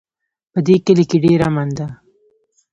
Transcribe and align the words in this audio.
په 0.53 0.59
دې 0.67 0.75
کلي 0.85 1.03
کې 1.09 1.17
ډېر 1.25 1.39
امن 1.49 1.69
ده 1.77 1.87